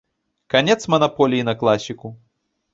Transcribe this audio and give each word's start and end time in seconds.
Канец 0.53 0.81
манаполіі 0.95 1.45
на 1.53 1.57
класіку? 1.63 2.15